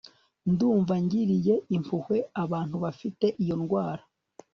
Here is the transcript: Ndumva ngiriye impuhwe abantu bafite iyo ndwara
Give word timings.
Ndumva 0.51 0.93
ngiriye 1.03 1.55
impuhwe 1.75 2.17
abantu 2.43 2.75
bafite 2.83 3.25
iyo 3.43 3.55
ndwara 3.61 4.03